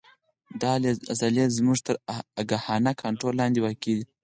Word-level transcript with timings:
دا 0.61 0.71
عضلې 1.11 1.45
زموږ 1.57 1.77
تر 1.87 1.95
آګاهانه 2.41 2.91
کنترول 3.01 3.35
لاندې 3.41 3.59
واقع 3.61 3.93
دي. 3.97 4.05